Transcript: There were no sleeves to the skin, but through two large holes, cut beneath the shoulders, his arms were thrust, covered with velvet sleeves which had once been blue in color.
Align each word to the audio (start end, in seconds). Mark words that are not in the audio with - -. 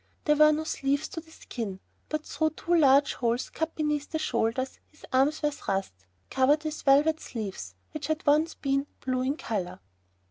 There 0.25 0.35
were 0.35 0.51
no 0.51 0.63
sleeves 0.63 1.07
to 1.09 1.21
the 1.21 1.29
skin, 1.29 1.79
but 2.09 2.25
through 2.25 2.49
two 2.57 2.73
large 2.75 3.13
holes, 3.13 3.51
cut 3.51 3.75
beneath 3.75 4.09
the 4.09 4.17
shoulders, 4.17 4.79
his 4.89 5.05
arms 5.13 5.43
were 5.43 5.51
thrust, 5.51 5.93
covered 6.31 6.63
with 6.63 6.81
velvet 6.81 7.19
sleeves 7.19 7.75
which 7.91 8.07
had 8.07 8.25
once 8.25 8.55
been 8.55 8.87
blue 9.01 9.21
in 9.21 9.37
color. 9.37 9.79